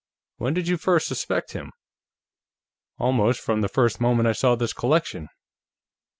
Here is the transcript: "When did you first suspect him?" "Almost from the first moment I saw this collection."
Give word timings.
"When 0.37 0.55
did 0.55 0.67
you 0.67 0.77
first 0.77 1.05
suspect 1.05 1.51
him?" 1.53 1.71
"Almost 2.97 3.39
from 3.39 3.61
the 3.61 3.69
first 3.69 4.01
moment 4.01 4.27
I 4.27 4.31
saw 4.33 4.55
this 4.55 4.73
collection." 4.73 5.27